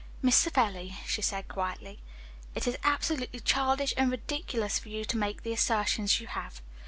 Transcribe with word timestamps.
"Miss 0.23 0.35
Savelli," 0.35 0.97
she 1.05 1.21
said 1.21 1.47
quietly, 1.47 2.01
"it 2.55 2.65
is 2.65 2.75
absolutely 2.83 3.39
childish 3.39 3.93
and 3.95 4.09
ridiculous 4.09 4.79
for 4.79 4.89
you 4.89 5.05
to 5.05 5.15
make 5.15 5.43
the 5.43 5.53
assertions 5.53 6.19
you 6.19 6.25
have. 6.25 6.59